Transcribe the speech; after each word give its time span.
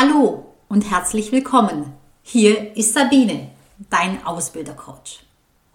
Hallo 0.00 0.54
und 0.68 0.88
herzlich 0.88 1.32
willkommen. 1.32 1.92
Hier 2.22 2.76
ist 2.76 2.94
Sabine, 2.94 3.50
dein 3.90 4.24
Ausbildercoach. 4.24 5.24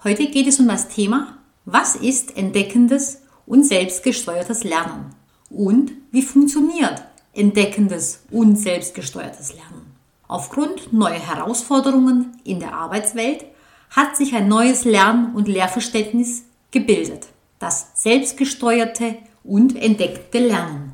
Heute 0.01 0.27
geht 0.27 0.47
es 0.47 0.61
um 0.61 0.67
das 0.69 0.87
Thema, 0.87 1.39
was 1.65 1.97
ist 1.97 2.37
entdeckendes 2.37 3.23
und 3.45 3.65
selbstgesteuertes 3.65 4.63
Lernen 4.63 5.13
und 5.49 5.91
wie 6.11 6.21
funktioniert 6.21 7.03
entdeckendes 7.33 8.23
und 8.31 8.55
selbstgesteuertes 8.55 9.55
Lernen. 9.55 9.93
Aufgrund 10.29 10.93
neuer 10.93 11.19
Herausforderungen 11.19 12.37
in 12.45 12.61
der 12.61 12.75
Arbeitswelt 12.75 13.43
hat 13.89 14.15
sich 14.15 14.33
ein 14.35 14.47
neues 14.47 14.85
Lern- 14.85 15.35
und 15.35 15.49
Lehrverständnis 15.49 16.43
gebildet, 16.71 17.27
das 17.59 17.89
selbstgesteuerte 17.95 19.17
und 19.43 19.75
entdeckte 19.75 20.39
Lernen. 20.39 20.93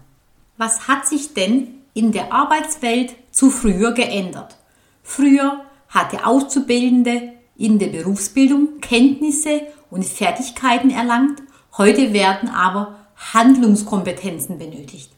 Was 0.58 0.88
hat 0.88 1.08
sich 1.08 1.36
denn 1.36 1.79
in 1.94 2.12
der 2.12 2.32
Arbeitswelt 2.32 3.16
zu 3.32 3.50
früher 3.50 3.92
geändert? 3.92 4.58
Früher 5.04 5.62
hatte 5.90 6.26
Auszubildende 6.26 7.34
in 7.58 7.80
der 7.80 7.88
Berufsbildung 7.88 8.80
Kenntnisse 8.80 9.62
und 9.90 10.06
Fertigkeiten 10.06 10.92
erlangt, 10.92 11.42
heute 11.78 12.14
werden 12.14 12.50
aber 12.50 12.96
Handlungskompetenzen 13.34 14.58
benötigt. 14.58 15.12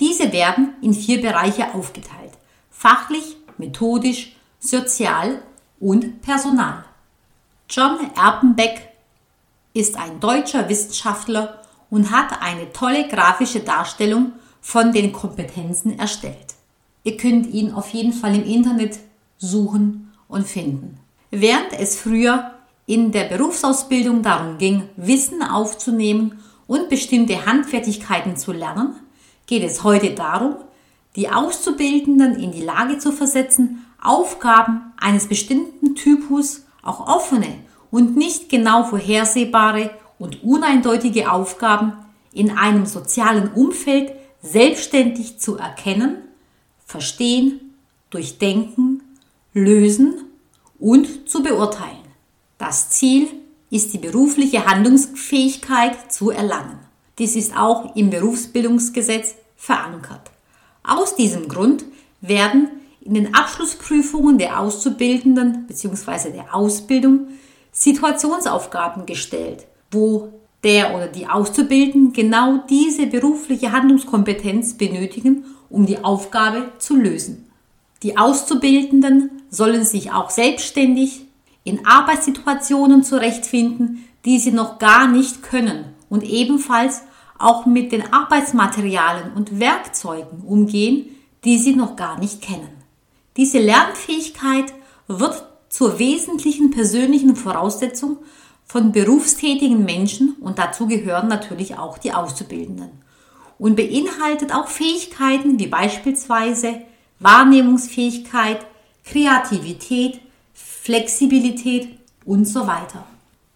Diese 0.00 0.32
werden 0.32 0.74
in 0.82 0.92
vier 0.92 1.20
Bereiche 1.20 1.74
aufgeteilt. 1.74 2.32
Fachlich, 2.70 3.36
methodisch, 3.56 4.36
sozial 4.60 5.42
und 5.80 6.20
personal. 6.22 6.84
John 7.70 7.98
Erpenbeck 8.16 8.88
ist 9.72 9.96
ein 9.96 10.20
deutscher 10.20 10.68
Wissenschaftler 10.68 11.62
und 11.90 12.10
hat 12.10 12.42
eine 12.42 12.72
tolle 12.72 13.08
grafische 13.08 13.60
Darstellung 13.60 14.32
von 14.60 14.92
den 14.92 15.12
Kompetenzen 15.12 15.98
erstellt. 15.98 16.54
Ihr 17.04 17.16
könnt 17.16 17.46
ihn 17.52 17.72
auf 17.72 17.90
jeden 17.90 18.12
Fall 18.12 18.34
im 18.34 18.44
Internet 18.44 18.98
suchen 19.38 20.12
und 20.28 20.46
finden. 20.46 20.98
Während 21.30 21.72
es 21.78 21.96
früher 21.96 22.52
in 22.86 23.12
der 23.12 23.24
Berufsausbildung 23.24 24.22
darum 24.22 24.58
ging, 24.58 24.84
Wissen 24.96 25.42
aufzunehmen 25.42 26.38
und 26.66 26.88
bestimmte 26.88 27.46
Handfertigkeiten 27.46 28.36
zu 28.36 28.52
lernen, 28.52 28.94
geht 29.46 29.62
es 29.62 29.84
heute 29.84 30.14
darum, 30.14 30.56
die 31.16 31.28
Auszubildenden 31.28 32.38
in 32.38 32.52
die 32.52 32.62
Lage 32.62 32.98
zu 32.98 33.12
versetzen, 33.12 33.84
Aufgaben 34.02 34.92
eines 34.98 35.26
bestimmten 35.26 35.94
Typus, 35.94 36.64
auch 36.82 37.06
offene 37.06 37.54
und 37.90 38.16
nicht 38.16 38.48
genau 38.48 38.84
vorhersehbare 38.84 39.90
und 40.18 40.42
uneindeutige 40.44 41.30
Aufgaben 41.30 41.92
in 42.32 42.56
einem 42.56 42.86
sozialen 42.86 43.52
Umfeld 43.52 44.12
selbstständig 44.50 45.38
zu 45.38 45.56
erkennen, 45.56 46.16
verstehen, 46.84 47.74
durchdenken, 48.10 49.02
lösen 49.52 50.24
und 50.78 51.28
zu 51.28 51.42
beurteilen. 51.42 51.96
Das 52.56 52.90
Ziel 52.90 53.28
ist 53.70 53.92
die 53.92 53.98
berufliche 53.98 54.66
Handlungsfähigkeit 54.66 56.10
zu 56.12 56.30
erlangen. 56.30 56.78
Dies 57.18 57.36
ist 57.36 57.56
auch 57.56 57.94
im 57.96 58.10
Berufsbildungsgesetz 58.10 59.34
verankert. 59.56 60.30
Aus 60.82 61.16
diesem 61.16 61.48
Grund 61.48 61.84
werden 62.20 62.68
in 63.00 63.14
den 63.14 63.34
Abschlussprüfungen 63.34 64.38
der 64.38 64.60
Auszubildenden 64.60 65.66
bzw. 65.66 66.30
der 66.30 66.54
Ausbildung 66.54 67.28
Situationsaufgaben 67.72 69.06
gestellt, 69.06 69.66
wo 69.90 70.32
der 70.64 70.94
oder 70.94 71.06
die 71.06 71.26
Auszubildenden 71.26 72.12
genau 72.12 72.58
diese 72.68 73.06
berufliche 73.06 73.72
Handlungskompetenz 73.72 74.74
benötigen, 74.74 75.44
um 75.70 75.86
die 75.86 76.02
Aufgabe 76.02 76.72
zu 76.78 76.96
lösen. 76.96 77.50
Die 78.02 78.16
Auszubildenden 78.16 79.42
sollen 79.50 79.84
sich 79.84 80.12
auch 80.12 80.30
selbstständig 80.30 81.26
in 81.64 81.84
Arbeitssituationen 81.86 83.02
zurechtfinden, 83.02 84.04
die 84.24 84.38
sie 84.38 84.52
noch 84.52 84.78
gar 84.78 85.08
nicht 85.08 85.42
können 85.42 85.84
und 86.08 86.22
ebenfalls 86.22 87.02
auch 87.38 87.66
mit 87.66 87.92
den 87.92 88.12
Arbeitsmaterialien 88.12 89.32
und 89.34 89.60
Werkzeugen 89.60 90.40
umgehen, 90.46 91.06
die 91.44 91.58
sie 91.58 91.74
noch 91.74 91.96
gar 91.96 92.18
nicht 92.18 92.42
kennen. 92.42 92.68
Diese 93.36 93.58
Lernfähigkeit 93.58 94.72
wird 95.06 95.44
zur 95.68 95.98
wesentlichen 95.98 96.70
persönlichen 96.70 97.36
Voraussetzung 97.36 98.18
von 98.68 98.92
berufstätigen 98.92 99.84
Menschen 99.84 100.36
und 100.40 100.58
dazu 100.58 100.86
gehören 100.86 101.26
natürlich 101.26 101.78
auch 101.78 101.96
die 101.96 102.12
Auszubildenden 102.12 102.90
und 103.58 103.76
beinhaltet 103.76 104.54
auch 104.54 104.68
Fähigkeiten 104.68 105.58
wie 105.58 105.66
beispielsweise 105.66 106.82
Wahrnehmungsfähigkeit, 107.18 108.64
Kreativität, 109.04 110.20
Flexibilität 110.52 111.88
und 112.26 112.44
so 112.44 112.66
weiter. 112.66 113.04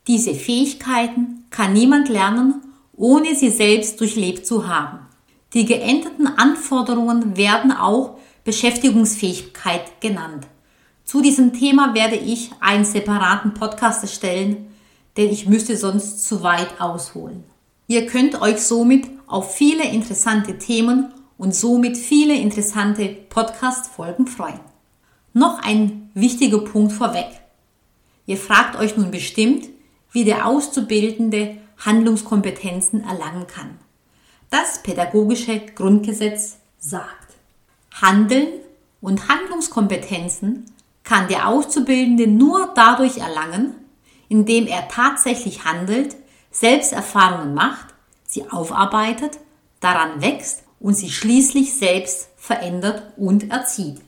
Diese 0.06 0.34
Fähigkeiten 0.34 1.44
kann 1.50 1.75
niemand 1.75 2.09
lernen, 2.09 2.62
ohne 2.97 3.37
sie 3.37 3.50
selbst 3.50 4.00
durchlebt 4.00 4.47
zu 4.47 4.67
haben. 4.67 4.99
Die 5.53 5.67
geänderten 5.67 6.27
Anforderungen 6.27 7.37
werden 7.37 7.71
auch 7.71 8.17
Beschäftigungsfähigkeit 8.44 10.00
genannt. 10.00 10.47
Zu 11.05 11.21
diesem 11.21 11.53
Thema 11.53 11.94
werde 11.94 12.17
ich 12.17 12.50
einen 12.61 12.87
separaten 12.87 13.53
Podcast 13.53 14.03
erstellen, 14.03 14.72
denn 15.17 15.31
ich 15.31 15.47
müsste 15.47 15.77
sonst 15.77 16.27
zu 16.27 16.43
weit 16.43 16.81
ausholen. 16.81 17.45
Ihr 17.87 18.06
könnt 18.06 18.41
euch 18.41 18.62
somit 18.62 19.09
auf 19.27 19.55
viele 19.55 19.84
interessante 19.84 20.59
Themen 20.59 21.12
und 21.39 21.55
somit 21.55 21.97
viele 21.97 22.34
interessante 22.34 23.09
Podcast-Folgen 23.09 24.27
freuen. 24.27 24.61
Noch 25.34 25.62
ein 25.62 26.11
wichtiger 26.15 26.61
Punkt 26.61 26.93
vorweg. 26.93 27.28
Ihr 28.27 28.37
fragt 28.37 28.77
euch 28.77 28.97
nun 28.97 29.11
bestimmt, 29.11 29.69
wie 30.12 30.25
der 30.25 30.47
Auszubildende 30.47 31.56
Handlungskompetenzen 31.79 33.03
erlangen 33.03 33.47
kann. 33.47 33.79
Das 34.50 34.83
pädagogische 34.83 35.61
Grundgesetz 35.75 36.59
sagt, 36.79 37.34
Handeln 38.00 38.49
und 39.00 39.29
Handlungskompetenzen 39.29 40.67
kann 41.05 41.29
der 41.29 41.49
Auszubildende 41.49 42.27
nur 42.27 42.73
dadurch 42.75 43.19
erlangen, 43.19 43.75
indem 44.32 44.66
er 44.66 44.88
tatsächlich 44.88 45.66
handelt, 45.66 46.16
Selbsterfahrungen 46.50 47.53
macht, 47.53 47.88
sie 48.25 48.50
aufarbeitet, 48.50 49.38
daran 49.81 50.22
wächst 50.22 50.62
und 50.81 50.94
sie 50.94 51.10
schließlich 51.10 51.75
selbst 51.75 52.28
verändert 52.38 53.03
und 53.19 53.50
erzieht. 53.50 54.00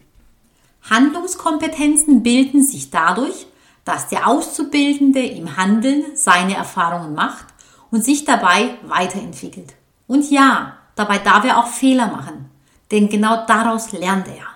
Handlungskompetenzen 0.89 2.23
bilden 2.23 2.65
sich 2.65 2.91
dadurch, 2.91 3.47
dass 3.85 4.09
der 4.09 4.27
Auszubildende 4.27 5.21
im 5.21 5.59
Handeln 5.59 6.03
seine 6.15 6.56
Erfahrungen 6.56 7.15
macht 7.15 7.45
und 7.91 8.03
sich 8.03 8.25
dabei 8.25 8.79
weiterentwickelt. 8.83 9.75
Und 10.06 10.31
ja, 10.31 10.79
dabei 10.95 11.19
darf 11.19 11.45
er 11.45 11.59
auch 11.59 11.67
Fehler 11.67 12.06
machen, 12.06 12.51
denn 12.91 13.11
genau 13.11 13.45
daraus 13.47 13.93
lernt 13.93 14.29
er. 14.29 14.47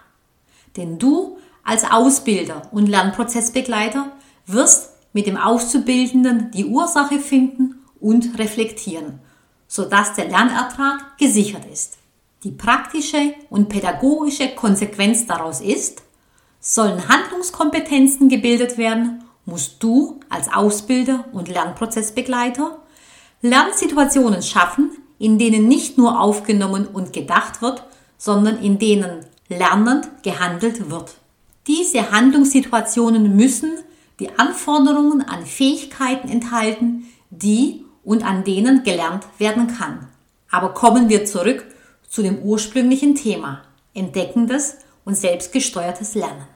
Denn 0.78 0.98
du 0.98 1.36
als 1.62 1.84
Ausbilder 1.84 2.62
und 2.70 2.88
Lernprozessbegleiter 2.88 4.12
wirst 4.46 4.94
mit 5.12 5.26
dem 5.26 5.36
Auszubildenden 5.36 6.50
die 6.52 6.64
Ursache 6.64 7.18
finden 7.18 7.84
und 8.00 8.38
reflektieren, 8.38 9.20
sodass 9.66 10.14
der 10.14 10.28
Lernertrag 10.28 11.18
gesichert 11.18 11.64
ist. 11.72 11.98
Die 12.44 12.52
praktische 12.52 13.34
und 13.50 13.68
pädagogische 13.68 14.48
Konsequenz 14.54 15.26
daraus 15.26 15.60
ist, 15.60 16.02
sollen 16.60 17.08
Handlungskompetenzen 17.08 18.28
gebildet 18.28 18.78
werden, 18.78 19.24
musst 19.44 19.82
du 19.82 20.20
als 20.28 20.52
Ausbilder 20.52 21.24
und 21.32 21.48
Lernprozessbegleiter 21.48 22.78
Lernsituationen 23.40 24.42
schaffen, 24.42 24.90
in 25.18 25.38
denen 25.38 25.68
nicht 25.68 25.98
nur 25.98 26.20
aufgenommen 26.20 26.86
und 26.86 27.12
gedacht 27.12 27.62
wird, 27.62 27.84
sondern 28.18 28.62
in 28.62 28.78
denen 28.78 29.24
lernend 29.48 30.08
gehandelt 30.22 30.90
wird. 30.90 31.14
Diese 31.66 32.10
Handlungssituationen 32.10 33.36
müssen 33.36 33.70
die 34.20 34.38
Anforderungen 34.38 35.22
an 35.22 35.46
Fähigkeiten 35.46 36.28
enthalten, 36.28 37.06
die 37.30 37.84
und 38.04 38.24
an 38.24 38.44
denen 38.44 38.82
gelernt 38.82 39.26
werden 39.38 39.66
kann. 39.68 40.08
Aber 40.50 40.74
kommen 40.74 41.08
wir 41.08 41.24
zurück 41.24 41.64
zu 42.08 42.22
dem 42.22 42.38
ursprünglichen 42.38 43.14
Thema, 43.14 43.62
entdeckendes 43.94 44.78
und 45.04 45.14
selbstgesteuertes 45.14 46.14
Lernen. 46.14 46.46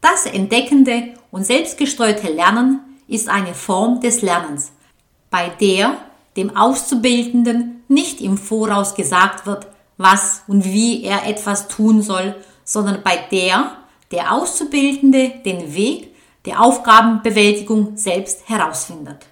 Das 0.00 0.26
entdeckende 0.26 1.14
und 1.30 1.46
selbstgesteuerte 1.46 2.32
Lernen 2.32 2.80
ist 3.08 3.28
eine 3.28 3.54
Form 3.54 4.00
des 4.00 4.22
Lernens, 4.22 4.72
bei 5.30 5.48
der 5.48 5.98
dem 6.36 6.56
Auszubildenden 6.56 7.82
nicht 7.88 8.20
im 8.20 8.38
Voraus 8.38 8.94
gesagt 8.94 9.46
wird, 9.46 9.66
was 9.96 10.42
und 10.48 10.64
wie 10.64 11.04
er 11.04 11.26
etwas 11.26 11.68
tun 11.68 12.02
soll, 12.02 12.34
sondern 12.64 13.02
bei 13.02 13.16
der 13.30 13.76
der 14.10 14.32
Auszubildende 14.32 15.32
den 15.44 15.74
Weg 15.74 16.13
der 16.46 16.60
Aufgabenbewältigung 16.62 17.96
selbst 17.96 18.48
herausfindet. 18.48 19.26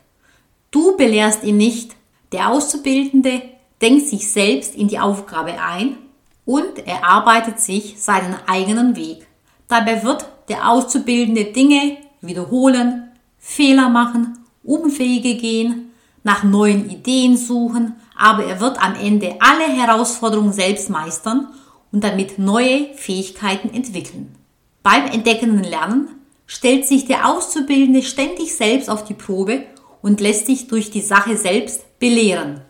Du 0.71 0.97
belehrst 0.97 1.45
ihn 1.45 1.59
nicht, 1.59 1.95
der 2.33 2.51
Auszubildende 2.51 3.43
denkt 3.81 4.07
sich 4.07 4.31
selbst 4.31 4.75
in 4.75 4.89
die 4.89 4.99
Aufgabe 4.99 5.61
ein 5.61 5.97
und 6.45 6.87
er 6.87 7.07
arbeitet 7.07 7.61
sich 7.61 8.03
seinen 8.03 8.37
eigenen 8.47 8.97
Weg. 8.97 9.27
Dabei 9.69 10.03
wird 10.03 10.27
der 10.49 10.71
Auszubildende 10.71 11.45
Dinge 11.47 11.99
wiederholen, 12.21 13.11
Fehler 13.39 13.89
machen, 13.89 14.39
Umwege 14.63 15.35
gehen, 15.35 15.91
nach 16.23 16.45
neuen 16.45 16.89
Ideen 16.89 17.37
suchen, 17.37 17.97
aber 18.17 18.45
er 18.45 18.61
wird 18.61 18.83
am 18.83 18.95
Ende 18.95 19.37
alle 19.41 19.65
Herausforderungen 19.65 20.53
selbst 20.53 20.89
meistern 20.89 21.49
und 21.91 22.05
damit 22.05 22.39
neue 22.39 22.95
Fähigkeiten 22.95 23.75
entwickeln. 23.75 24.35
Beim 24.83 25.07
entdeckenden 25.07 25.65
Lernen 25.65 26.09
stellt 26.53 26.87
sich 26.87 27.07
der 27.07 27.31
Auszubildende 27.31 28.03
ständig 28.03 28.55
selbst 28.55 28.91
auf 28.91 29.05
die 29.05 29.15
Probe 29.15 29.65
und 30.03 30.21
lässt 30.21 30.45
sich 30.45 30.67
durch 30.67 30.91
die 30.91 31.01
Sache 31.01 31.39
selbst 31.39 31.99
belehren, 31.99 32.61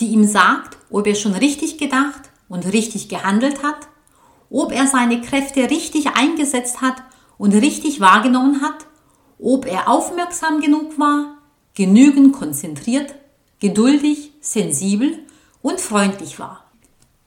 die 0.00 0.06
ihm 0.06 0.24
sagt, 0.24 0.78
ob 0.90 1.06
er 1.06 1.14
schon 1.14 1.34
richtig 1.34 1.76
gedacht 1.76 2.30
und 2.48 2.72
richtig 2.72 3.10
gehandelt 3.10 3.62
hat, 3.62 3.88
ob 4.48 4.72
er 4.72 4.86
seine 4.86 5.20
Kräfte 5.20 5.68
richtig 5.68 6.06
eingesetzt 6.14 6.80
hat 6.80 6.96
und 7.36 7.52
richtig 7.52 8.00
wahrgenommen 8.00 8.62
hat, 8.62 8.86
ob 9.38 9.66
er 9.66 9.90
aufmerksam 9.90 10.62
genug 10.62 10.98
war, 10.98 11.36
genügend 11.74 12.32
konzentriert, 12.32 13.16
geduldig, 13.60 14.32
sensibel 14.40 15.18
und 15.60 15.78
freundlich 15.78 16.38
war. 16.38 16.64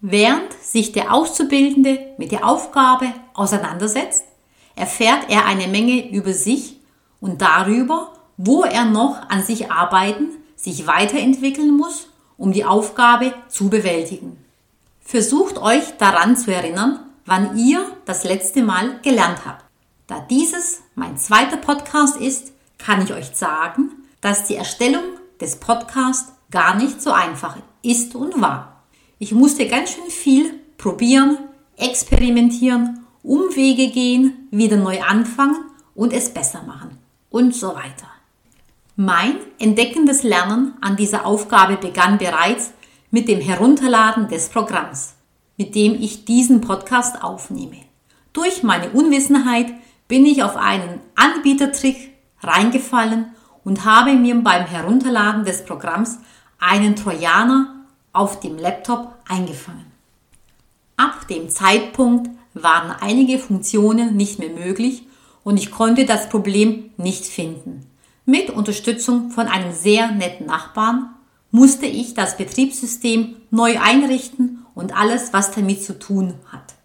Während 0.02 0.54
sich 0.54 0.92
der 0.92 1.14
Auszubildende 1.14 2.00
mit 2.18 2.32
der 2.32 2.48
Aufgabe 2.48 3.14
auseinandersetzt, 3.36 4.24
erfährt 4.80 5.30
er 5.30 5.46
eine 5.46 5.68
Menge 5.68 6.10
über 6.12 6.34
sich 6.34 6.78
und 7.20 7.42
darüber, 7.42 8.14
wo 8.38 8.64
er 8.64 8.86
noch 8.86 9.30
an 9.30 9.44
sich 9.44 9.72
arbeiten, 9.72 10.30
sich 10.56 10.88
weiterentwickeln 10.88 11.76
muss, 11.76 12.08
um 12.38 12.54
die 12.54 12.66
Aufgabe 12.66 13.34
zu 13.50 13.70
bewältigen. 13.70 14.38
Versucht 15.02 15.58
euch 15.58 15.84
daran 15.98 16.38
zu 16.38 16.54
erinnern, 16.54 17.00
wann 17.26 17.58
ihr 17.58 17.86
das 18.06 18.24
letzte 18.24 18.64
Mal 18.64 19.00
gelernt 19.02 19.46
habt. 19.46 19.66
Da 20.08 20.22
dieses 20.22 20.82
mein 20.96 21.18
zweiter 21.18 21.58
Podcast 21.58 22.18
ist, 22.18 22.54
kann 22.78 23.04
ich 23.04 23.14
euch 23.14 23.32
sagen, 23.34 23.92
dass 24.22 24.46
die 24.46 24.56
Erstellung 24.56 25.04
des 25.42 25.58
Podcasts 25.58 26.32
gar 26.52 26.76
nicht 26.76 27.02
so 27.02 27.12
einfach 27.12 27.58
ist 27.82 28.16
und 28.16 28.42
war. 28.42 28.84
Ich 29.20 29.34
musste 29.34 29.68
ganz 29.68 29.92
schön 29.92 30.10
viel 30.10 30.54
probieren, 30.78 31.38
experimentieren, 31.76 33.06
Umwege 33.24 33.90
gehen, 33.90 34.48
wieder 34.52 34.78
neu 34.78 35.02
anfangen 35.02 35.58
und 35.96 36.14
es 36.14 36.34
besser 36.34 36.64
machen 36.64 36.98
und 37.30 37.54
so 37.54 37.70
weiter. 37.70 38.08
Mein 38.96 39.36
entdeckendes 39.60 40.24
Lernen 40.24 40.74
an 40.82 40.96
dieser 40.96 41.26
Aufgabe 41.26 41.78
begann 41.78 42.18
bereits 42.18 42.72
mit 43.12 43.28
dem 43.28 43.42
Herunterladen 43.42 44.28
des 44.28 44.50
Programms, 44.50 45.16
mit 45.58 45.76
dem 45.76 45.96
ich 45.96 46.26
diesen 46.26 46.62
Podcast 46.62 47.24
aufnehme. 47.24 47.78
Durch 48.34 48.64
meine 48.64 48.90
Unwissenheit 48.92 49.74
bin 50.08 50.26
ich 50.26 50.44
auf 50.44 50.56
einen 50.56 51.00
Anbietertrick 51.16 52.14
reingefallen 52.42 53.34
und 53.64 53.86
habe 53.86 54.14
mir 54.14 54.36
beim 54.36 54.66
Herunterladen 54.66 55.44
des 55.44 55.66
Programms 55.66 56.20
einen 56.60 56.96
Trojaner 56.96 57.86
auf 58.14 58.40
dem 58.40 58.58
Laptop 58.58 59.16
eingefangen. 59.28 59.86
Ab 60.98 61.28
dem 61.28 61.50
Zeitpunkt 61.50 62.30
waren 62.64 62.92
einige 63.00 63.40
Funktionen 63.40 64.16
nicht 64.16 64.40
mehr 64.40 64.50
möglich 64.50 65.04
und 65.44 65.58
ich 65.58 65.72
konnte 65.72 66.06
das 66.06 66.30
Problem 66.30 66.92
nicht 66.98 67.26
finden. 67.26 67.86
Mit 68.26 68.50
Unterstützung 68.50 69.32
von 69.32 69.48
einem 69.48 69.74
sehr 69.74 70.12
netten 70.12 70.46
Nachbarn 70.46 71.10
musste 71.52 71.86
ich 71.86 72.14
das 72.14 72.38
Betriebssystem 72.38 73.38
neu 73.50 73.80
einrichten 73.80 74.66
und 74.76 74.96
alles, 74.96 75.34
was 75.34 75.52
damit 75.52 75.84
zu 75.84 75.98
tun 75.98 76.36
hat. 76.52 76.76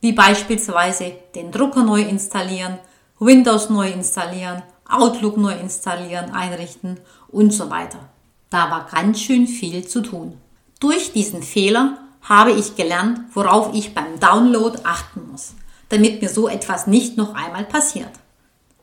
Wie 0.00 0.12
beispielsweise 0.12 1.12
den 1.34 1.50
Drucker 1.50 1.82
neu 1.82 2.02
installieren, 2.02 2.78
Windows 3.18 3.70
neu 3.70 3.90
installieren, 3.90 4.62
Outlook 4.88 5.36
neu 5.36 5.54
installieren, 5.54 6.30
einrichten 6.30 7.00
und 7.28 7.52
so 7.52 7.70
weiter. 7.70 7.98
Da 8.50 8.70
war 8.70 8.86
ganz 8.92 9.20
schön 9.20 9.46
viel 9.46 9.86
zu 9.88 10.02
tun. 10.02 10.38
Durch 10.78 11.12
diesen 11.12 11.42
Fehler 11.42 11.98
habe 12.24 12.52
ich 12.52 12.74
gelernt, 12.74 13.20
worauf 13.34 13.74
ich 13.74 13.94
beim 13.94 14.18
Download 14.18 14.78
achten 14.84 15.30
muss, 15.30 15.54
damit 15.90 16.22
mir 16.22 16.28
so 16.28 16.48
etwas 16.48 16.86
nicht 16.86 17.16
noch 17.16 17.34
einmal 17.34 17.64
passiert. 17.64 18.10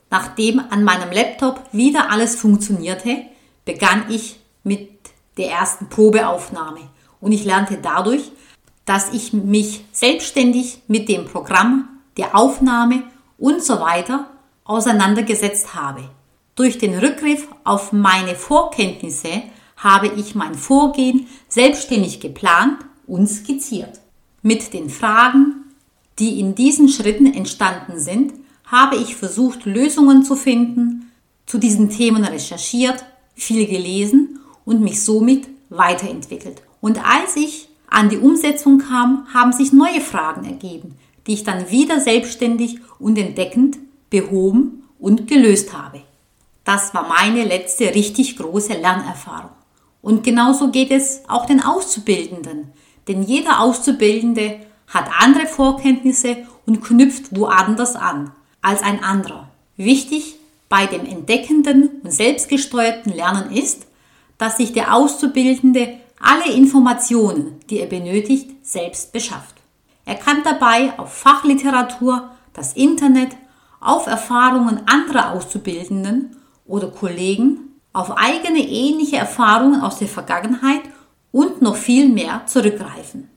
Nachdem 0.10 0.60
an 0.70 0.84
meinem 0.84 1.12
Laptop 1.12 1.62
wieder 1.72 2.12
alles 2.12 2.36
funktionierte, 2.36 3.18
begann 3.66 4.06
ich 4.10 4.40
mit 4.64 4.90
der 5.38 5.52
ersten 5.52 5.90
Probeaufnahme 5.90 6.82
und 7.20 7.32
ich 7.32 7.46
lernte 7.46 7.80
dadurch, 7.82 8.32
dass 8.86 9.14
ich 9.14 9.34
mich 9.34 9.86
selbstständig 9.92 10.82
mit 10.88 11.08
dem 11.10 11.26
Programm, 11.26 11.88
der 12.18 12.36
Aufnahme 12.36 13.04
und 13.38 13.64
so 13.64 13.80
weiter 13.80 14.28
auseinandergesetzt 14.66 15.74
habe. 15.76 16.04
Durch 16.56 16.78
den 16.78 16.98
Rückgriff 16.98 17.48
auf 17.64 17.94
meine 17.94 18.36
Vorkenntnisse 18.36 19.44
habe 19.78 20.08
ich 20.08 20.36
mein 20.36 20.56
Vorgehen 20.56 21.28
selbstständig 21.48 22.20
geplant 22.20 22.78
und 23.12 23.28
skizziert. 23.28 24.00
Mit 24.42 24.74
den 24.74 24.90
Fragen, 24.90 25.66
die 26.18 26.40
in 26.40 26.56
diesen 26.56 26.88
Schritten 26.88 27.32
entstanden 27.32 28.00
sind, 28.00 28.34
habe 28.66 28.96
ich 28.96 29.18
versucht, 29.18 29.66
Lösungen 29.66 30.24
zu 30.24 30.38
finden, 30.38 31.12
zu 31.46 31.58
diesen 31.58 31.90
Themen 31.90 32.24
recherchiert, 32.24 33.04
viel 33.36 33.68
gelesen 33.68 34.40
und 34.64 34.82
mich 34.82 35.04
somit 35.04 35.50
weiterentwickelt. 35.70 36.62
Und 36.80 37.06
als 37.06 37.36
ich 37.36 37.68
an 37.90 38.08
die 38.08 38.18
Umsetzung 38.18 38.80
kam, 38.80 39.28
haben 39.34 39.52
sich 39.52 39.74
neue 39.74 40.00
Fragen 40.00 40.46
ergeben, 40.46 40.96
die 41.28 41.34
ich 41.34 41.44
dann 41.44 41.70
wieder 41.70 42.00
selbstständig 42.00 42.80
und 42.98 43.18
entdeckend 43.18 43.78
behoben 44.10 44.84
und 45.00 45.28
gelöst 45.28 45.74
habe. 45.74 46.02
Das 46.64 46.94
war 46.94 47.10
meine 47.10 47.44
letzte 47.44 47.94
richtig 47.94 48.38
große 48.38 48.74
Lernerfahrung. 48.74 49.52
Und 50.02 50.24
genauso 50.24 50.72
geht 50.72 50.92
es 50.92 51.24
auch 51.28 51.46
den 51.46 51.62
Auszubildenden. 51.62 52.72
Denn 53.08 53.24
jeder 53.24 53.62
Auszubildende 53.62 54.60
hat 54.88 55.10
andere 55.20 55.46
Vorkenntnisse 55.46 56.38
und 56.66 56.84
knüpft 56.84 57.36
woanders 57.36 57.96
an 57.96 58.32
als 58.62 58.84
ein 58.84 59.04
anderer. 59.04 59.50
Wichtig 59.78 60.36
bei 60.70 60.86
dem 60.86 61.06
entdeckenden 61.06 62.02
und 62.04 62.12
selbstgesteuerten 62.12 63.14
Lernen 63.14 63.52
ist, 63.52 63.88
dass 64.38 64.58
sich 64.58 64.74
der 64.74 64.96
Auszubildende 64.96 65.98
alle 66.20 66.52
Informationen, 66.52 67.60
die 67.70 67.80
er 67.80 67.88
benötigt, 67.88 68.50
selbst 68.64 69.12
beschafft. 69.12 69.56
Er 70.06 70.16
kann 70.16 70.44
dabei 70.44 70.98
auf 70.98 71.14
Fachliteratur, 71.14 72.30
das 72.54 72.74
Internet, 72.74 73.36
auf 73.80 74.08
Erfahrungen 74.08 74.82
anderer 74.86 75.32
Auszubildenden 75.32 76.38
oder 76.66 76.88
Kollegen, 76.88 77.80
auf 77.94 78.18
eigene 78.18 78.60
ähnliche 78.60 79.18
Erfahrungen 79.18 79.82
aus 79.82 79.98
der 79.98 80.08
Vergangenheit 80.08 80.82
und 81.32 81.62
noch 81.62 81.76
viel 81.76 82.10
mehr 82.10 82.44
zurückgreifen. 82.46 83.30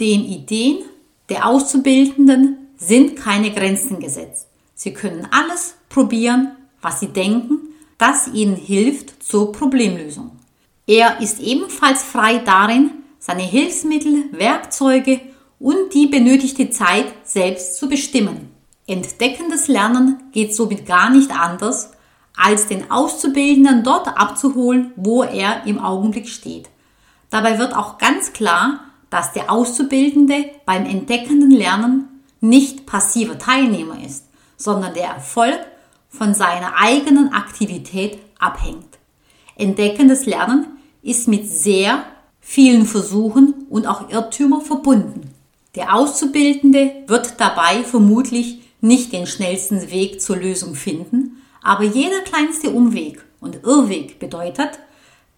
Den 0.00 0.24
Ideen 0.24 0.84
der 1.28 1.46
Auszubildenden 1.46 2.68
sind 2.76 3.16
keine 3.16 3.50
Grenzen 3.50 3.98
gesetzt. 4.00 4.46
Sie 4.74 4.92
können 4.92 5.26
alles 5.30 5.74
probieren, 5.88 6.52
was 6.82 7.00
sie 7.00 7.08
denken, 7.08 7.58
das 7.98 8.28
ihnen 8.28 8.56
hilft 8.56 9.22
zur 9.22 9.52
Problemlösung. 9.52 10.32
Er 10.86 11.20
ist 11.20 11.40
ebenfalls 11.40 12.02
frei 12.02 12.38
darin, 12.38 12.90
seine 13.18 13.42
Hilfsmittel, 13.42 14.26
Werkzeuge 14.32 15.20
und 15.58 15.94
die 15.94 16.06
benötigte 16.06 16.70
Zeit 16.70 17.06
selbst 17.24 17.78
zu 17.78 17.88
bestimmen. 17.88 18.50
Entdeckendes 18.86 19.66
Lernen 19.66 20.22
geht 20.32 20.54
somit 20.54 20.86
gar 20.86 21.10
nicht 21.10 21.32
anders, 21.32 21.90
als 22.36 22.68
den 22.68 22.90
Auszubildenden 22.90 23.82
dort 23.82 24.06
abzuholen, 24.08 24.92
wo 24.96 25.22
er 25.22 25.66
im 25.66 25.80
Augenblick 25.80 26.28
steht. 26.28 26.68
Dabei 27.36 27.58
wird 27.58 27.76
auch 27.76 27.98
ganz 27.98 28.32
klar, 28.32 28.80
dass 29.10 29.34
der 29.34 29.52
Auszubildende 29.52 30.52
beim 30.64 30.86
entdeckenden 30.86 31.50
Lernen 31.50 32.22
nicht 32.40 32.86
passiver 32.86 33.38
Teilnehmer 33.38 34.02
ist, 34.02 34.24
sondern 34.56 34.94
der 34.94 35.08
Erfolg 35.08 35.58
von 36.08 36.32
seiner 36.32 36.78
eigenen 36.78 37.34
Aktivität 37.34 38.20
abhängt. 38.38 38.88
Entdeckendes 39.54 40.24
Lernen 40.24 40.78
ist 41.02 41.28
mit 41.28 41.46
sehr 41.46 42.04
vielen 42.40 42.86
Versuchen 42.86 43.66
und 43.68 43.86
auch 43.86 44.08
Irrtümern 44.08 44.62
verbunden. 44.62 45.34
Der 45.74 45.94
Auszubildende 45.94 46.90
wird 47.06 47.38
dabei 47.38 47.84
vermutlich 47.84 48.62
nicht 48.80 49.12
den 49.12 49.26
schnellsten 49.26 49.90
Weg 49.90 50.22
zur 50.22 50.36
Lösung 50.36 50.74
finden, 50.74 51.42
aber 51.62 51.84
jeder 51.84 52.22
kleinste 52.22 52.70
Umweg 52.70 53.22
und 53.40 53.62
Irrweg 53.62 54.18
bedeutet, 54.18 54.78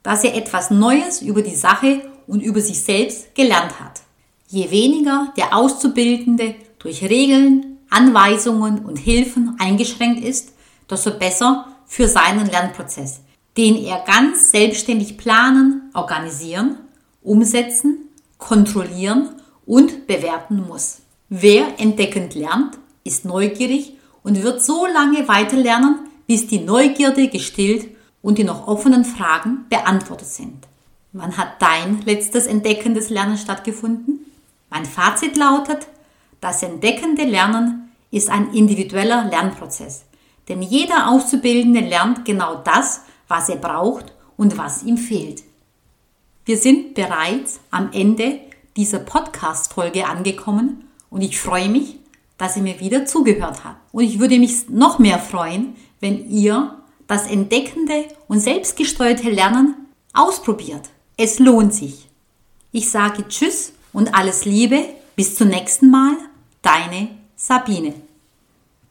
dass 0.03 0.25
er 0.25 0.35
etwas 0.35 0.71
Neues 0.71 1.23
über 1.23 1.43
die 1.43 1.55
Sache 1.55 2.03
und 2.27 2.43
über 2.43 2.61
sich 2.61 2.83
selbst 2.83 3.35
gelernt 3.35 3.81
hat. 3.81 4.03
Je 4.49 4.71
weniger 4.71 5.33
der 5.37 5.57
Auszubildende 5.57 6.55
durch 6.79 7.03
Regeln, 7.03 7.79
Anweisungen 7.91 8.85
und 8.85 8.97
Hilfen 8.97 9.57
eingeschränkt 9.59 10.25
ist, 10.25 10.53
desto 10.91 11.11
besser 11.11 11.67
für 11.87 12.07
seinen 12.07 12.47
Lernprozess, 12.47 13.21
den 13.57 13.77
er 13.77 14.05
ganz 14.07 14.51
selbstständig 14.51 15.17
planen, 15.17 15.91
organisieren, 15.95 16.77
umsetzen, 17.23 18.09
kontrollieren 18.39 19.31
und 19.67 20.07
bewerten 20.07 20.65
muss. 20.67 20.99
Wer 21.29 21.79
entdeckend 21.79 22.35
lernt, 22.35 22.79
ist 23.05 23.25
neugierig 23.25 23.95
und 24.23 24.43
wird 24.43 24.63
so 24.63 24.87
lange 24.87 25.29
weiterlernen, 25.29 26.01
bis 26.27 26.47
die 26.47 26.61
Neugierde 26.61 27.29
gestillt 27.29 27.89
und 28.23 28.39
die 28.39 28.45
noch 28.45 28.67
offenen 28.67 29.05
Fragen 29.05 29.67
beantwortet 29.69 30.29
sind. 30.29 30.67
Wann 31.13 31.37
hat 31.37 31.61
dein 31.61 32.03
letztes 32.03 32.47
entdeckendes 32.47 33.11
Lernen 33.11 33.39
stattgefunden? 33.39 34.27
Mein 34.71 34.85
Fazit 34.85 35.37
lautet, 35.37 35.87
das 36.41 36.63
entdeckende 36.63 37.25
Lernen 37.25 37.91
ist 38.11 38.31
ein 38.31 38.53
individueller 38.53 39.25
Lernprozess, 39.25 40.05
denn 40.49 40.63
jeder 40.63 41.11
Auszubildende 41.11 41.81
lernt 41.81 42.25
genau 42.25 42.57
das, 42.57 43.03
was 43.27 43.49
er 43.49 43.57
braucht 43.57 44.13
und 44.37 44.57
was 44.57 44.83
ihm 44.83 44.97
fehlt. 44.99 45.43
Wir 46.45 46.57
sind 46.57 46.95
bereits 46.95 47.61
am 47.71 47.91
Ende 47.93 48.41
dieser 48.77 49.01
Podcast-Folge 49.01 50.07
angekommen 50.07 50.89
und 51.11 51.21
ich 51.23 51.39
freue 51.39 51.69
mich, 51.69 51.99
dass 52.39 52.57
ihr 52.57 52.63
mir 52.63 52.81
wieder 52.81 53.05
zugehört 53.05 53.65
habt. 53.65 53.81
Und 53.93 54.05
ich 54.05 54.21
würde 54.21 54.39
mich 54.39 54.69
noch 54.69 54.99
mehr 54.99 55.19
freuen, 55.19 55.77
wenn 56.01 56.31
ihr 56.31 56.78
das 57.09 57.27
entdeckende 57.27 58.05
und 58.29 58.39
selbstgesteuerte 58.39 59.31
Lernen 59.31 59.75
ausprobiert. 60.13 60.89
Es 61.17 61.41
lohnt 61.41 61.75
sich. 61.75 62.09
Ich 62.71 62.91
sage 62.91 63.27
Tschüss 63.29 63.73
und 63.93 64.15
alles 64.15 64.45
Liebe. 64.45 64.85
Bis 65.17 65.35
zum 65.35 65.49
nächsten 65.49 65.91
Mal. 65.91 66.13
Deine 66.63 67.09
Sabine. 67.35 67.95